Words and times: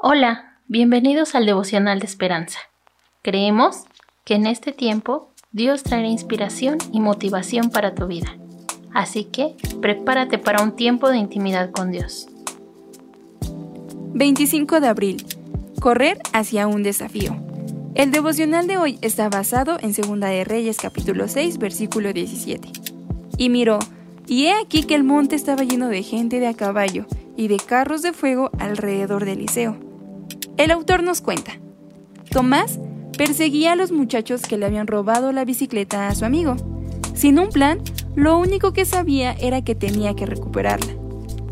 Hola, 0.00 0.60
bienvenidos 0.68 1.34
al 1.34 1.44
devocional 1.44 1.98
de 1.98 2.06
esperanza. 2.06 2.60
Creemos 3.20 3.82
que 4.24 4.36
en 4.36 4.46
este 4.46 4.70
tiempo 4.70 5.32
Dios 5.50 5.82
traerá 5.82 6.06
inspiración 6.06 6.78
y 6.92 7.00
motivación 7.00 7.70
para 7.70 7.96
tu 7.96 8.06
vida. 8.06 8.36
Así 8.94 9.24
que 9.24 9.56
prepárate 9.82 10.38
para 10.38 10.62
un 10.62 10.76
tiempo 10.76 11.10
de 11.10 11.16
intimidad 11.16 11.72
con 11.72 11.90
Dios. 11.90 12.28
25 14.14 14.78
de 14.78 14.86
abril. 14.86 15.26
Correr 15.80 16.18
hacia 16.32 16.68
un 16.68 16.84
desafío. 16.84 17.36
El 17.96 18.12
devocional 18.12 18.68
de 18.68 18.78
hoy 18.78 19.00
está 19.02 19.28
basado 19.28 19.78
en 19.80 19.92
2 19.92 20.20
de 20.20 20.44
Reyes 20.44 20.76
capítulo 20.80 21.26
6 21.26 21.58
versículo 21.58 22.12
17. 22.12 22.68
Y 23.36 23.48
miró, 23.48 23.80
y 24.28 24.44
he 24.44 24.52
aquí 24.52 24.84
que 24.84 24.94
el 24.94 25.02
monte 25.02 25.34
estaba 25.34 25.64
lleno 25.64 25.88
de 25.88 26.04
gente 26.04 26.38
de 26.38 26.46
a 26.46 26.54
caballo 26.54 27.06
y 27.36 27.48
de 27.48 27.56
carros 27.56 28.02
de 28.02 28.12
fuego 28.12 28.52
alrededor 28.60 29.24
de 29.24 29.32
Eliseo. 29.32 29.87
El 30.58 30.72
autor 30.72 31.04
nos 31.04 31.20
cuenta. 31.20 31.52
Tomás 32.32 32.80
perseguía 33.16 33.72
a 33.72 33.76
los 33.76 33.92
muchachos 33.92 34.42
que 34.42 34.58
le 34.58 34.66
habían 34.66 34.88
robado 34.88 35.30
la 35.30 35.44
bicicleta 35.44 36.08
a 36.08 36.14
su 36.16 36.24
amigo. 36.24 36.56
Sin 37.14 37.38
un 37.38 37.48
plan, 37.48 37.78
lo 38.16 38.36
único 38.36 38.72
que 38.72 38.84
sabía 38.84 39.34
era 39.34 39.62
que 39.62 39.76
tenía 39.76 40.14
que 40.14 40.26
recuperarla. 40.26 40.94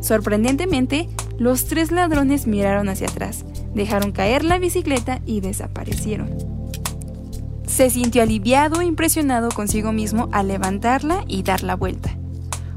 Sorprendentemente, 0.01 1.09
los 1.39 1.67
tres 1.67 1.93
ladrones 1.93 2.49
miraron 2.49 2.89
hacia 2.89 3.07
atrás, 3.07 3.45
dejaron 3.75 4.11
caer 4.11 4.45
la 4.45 4.59
bicicleta 4.59 5.21
y 5.25 5.41
desaparecieron. 5.41 6.37
Se 7.65 7.91
sintió 7.91 8.23
aliviado 8.23 8.81
e 8.81 8.87
impresionado 8.87 9.51
consigo 9.51 9.93
mismo 9.93 10.29
al 10.33 10.49
levantarla 10.49 11.25
y 11.29 11.45
dar 11.45 11.63
la 11.63 11.77
vuelta. 11.77 12.17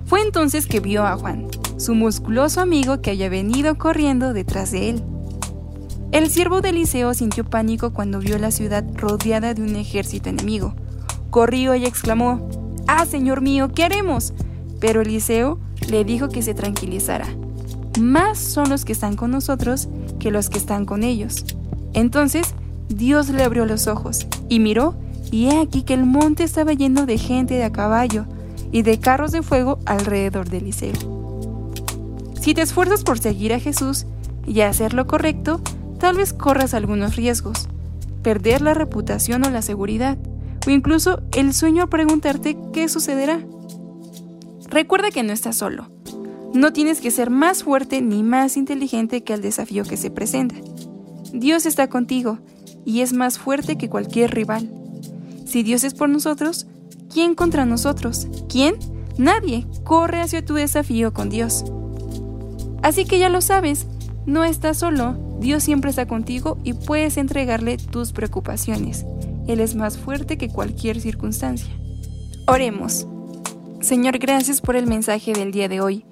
Fue 0.05 0.21
entonces 0.21 0.67
que 0.67 0.80
vio 0.80 1.07
a 1.07 1.17
Juan, 1.17 1.47
su 1.77 1.95
musculoso 1.95 2.61
amigo 2.61 3.02
que 3.02 3.11
había 3.11 3.30
venido 3.30 3.80
corriendo 3.80 4.33
detrás 4.33 4.71
de 4.71 4.91
él. 4.91 5.03
El 6.12 6.31
siervo 6.31 6.62
de 6.62 6.70
Eliseo 6.70 7.13
sintió 7.13 7.44
pánico 7.44 7.94
cuando 7.94 8.17
vio 8.17 8.39
la 8.39 8.50
ciudad 8.50 8.83
rodeada 8.95 9.53
de 9.53 9.61
un 9.61 9.75
ejército 9.75 10.30
enemigo. 10.30 10.73
Corrió 11.30 11.75
y 11.75 11.86
exclamó, 11.86 12.50
¡Ah, 12.88 13.06
señor 13.06 13.42
mío, 13.42 13.70
qué 13.75 13.83
haremos! 13.83 14.33
Pero 14.80 15.02
Eliseo 15.02 15.59
le 15.88 16.03
dijo 16.03 16.30
que 16.30 16.42
se 16.42 16.56
tranquilizara. 16.56 17.28
Más 18.00 18.39
son 18.39 18.70
los 18.70 18.86
que 18.86 18.94
están 18.94 19.16
con 19.16 19.30
nosotros 19.30 19.88
que 20.20 20.31
los 20.31 20.50
que 20.50 20.58
están 20.58 20.86
con 20.86 21.03
ellos. 21.03 21.45
Entonces 21.94 22.55
Dios 22.88 23.30
le 23.30 23.44
abrió 23.44 23.67
los 23.67 23.86
ojos 23.86 24.26
y 24.48 24.59
miró, 24.59 24.95
y 25.31 25.50
he 25.50 25.59
aquí 25.59 25.83
que 25.83 25.94
el 25.94 26.05
monte 26.05 26.44
estaba 26.44 26.73
lleno 26.73 27.05
de 27.05 27.20
gente 27.20 27.53
de 27.53 27.66
a 27.66 27.72
caballo 27.72 28.26
y 28.72 28.81
de 28.81 29.00
carros 29.00 29.31
de 29.31 29.44
fuego 29.44 29.78
alrededor 29.86 30.50
de 30.50 30.58
Eliseo. 30.58 30.94
Si 32.42 32.55
te 32.55 32.64
esfuerzas 32.64 33.03
por 33.03 33.20
seguir 33.20 33.53
a 33.53 33.59
Jesús 33.59 34.08
y 34.48 34.61
hacer 34.61 34.95
lo 34.95 35.05
correcto, 35.05 35.61
tal 36.00 36.17
vez 36.17 36.33
corras 36.33 36.73
algunos 36.73 37.16
riesgos, 37.16 37.67
perder 38.23 38.61
la 38.61 38.73
reputación 38.73 39.45
o 39.45 39.50
la 39.50 39.61
seguridad, 39.61 40.17
o 40.66 40.69
incluso 40.69 41.22
el 41.31 41.53
sueño 41.53 41.83
a 41.83 41.88
preguntarte 41.88 42.58
qué 42.73 42.89
sucederá. 42.89 43.39
Recuerda 44.70 45.11
que 45.11 45.23
no 45.23 45.33
estás 45.33 45.58
solo. 45.58 45.89
No 46.53 46.73
tienes 46.73 47.00
que 47.02 47.11
ser 47.11 47.30
más 47.30 47.64
fuerte 47.64 48.02
ni 48.02 48.23
más 48.23 48.58
inteligente 48.58 49.23
que 49.23 49.33
el 49.33 49.42
desafío 49.42 49.83
que 49.83 49.97
se 49.97 50.09
presenta. 50.09 50.55
Dios 51.31 51.66
está 51.66 51.89
contigo 51.89 52.39
y 52.86 53.02
es 53.02 53.14
más 53.14 53.38
fuerte 53.38 53.77
que 53.77 53.89
cualquier 53.89 54.33
rival. 54.33 54.72
Si 55.45 55.64
Dios 55.64 55.83
es 55.83 55.94
por 55.94 56.09
nosotros, 56.09 56.67
¿quién 57.11 57.36
contra 57.36 57.66
nosotros? 57.66 58.27
¿Quién? 58.47 58.75
Nadie. 59.17 59.67
Corre 59.83 60.22
hacia 60.22 60.45
tu 60.45 60.55
desafío 60.55 61.14
con 61.14 61.30
Dios. 61.30 61.66
Así 62.81 63.05
que 63.05 63.20
ya 63.20 63.30
lo 63.30 63.42
sabes, 63.42 63.88
no 64.25 64.44
estás 64.44 64.77
solo, 64.77 65.28
Dios 65.40 65.64
siempre 65.64 65.90
está 65.90 66.06
contigo 66.06 66.58
y 66.64 66.73
puedes 66.73 67.18
entregarle 67.18 67.78
tus 67.78 68.12
preocupaciones. 68.12 69.06
Él 69.48 69.59
es 69.62 69.76
más 69.76 69.98
fuerte 69.98 70.38
que 70.38 70.50
cualquier 70.50 71.00
circunstancia. 71.00 71.70
Oremos. 72.48 73.08
Señor, 73.82 74.17
gracias 74.17 74.61
por 74.61 74.76
el 74.76 74.86
mensaje 74.86 75.33
del 75.33 75.52
día 75.52 75.70
de 75.70 75.82
hoy. 75.82 76.05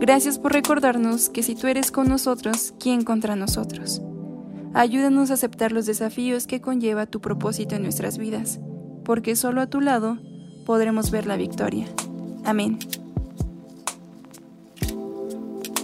Gracias 0.00 0.38
por 0.38 0.52
recordarnos 0.52 1.28
que 1.28 1.42
si 1.42 1.54
tú 1.54 1.66
eres 1.66 1.90
con 1.90 2.08
nosotros, 2.08 2.72
¿quién 2.80 3.04
contra 3.04 3.36
nosotros? 3.36 4.00
Ayúdanos 4.72 5.30
a 5.30 5.34
aceptar 5.34 5.72
los 5.72 5.84
desafíos 5.84 6.46
que 6.46 6.60
conlleva 6.60 7.06
tu 7.06 7.20
propósito 7.20 7.74
en 7.74 7.82
nuestras 7.82 8.16
vidas, 8.16 8.60
porque 9.04 9.36
solo 9.36 9.60
a 9.60 9.66
tu 9.66 9.80
lado 9.80 10.18
podremos 10.64 11.10
ver 11.10 11.26
la 11.26 11.36
victoria. 11.36 11.86
Amén. 12.44 12.78